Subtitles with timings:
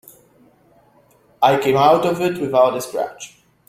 [1.43, 3.37] I came out of it without a scratch.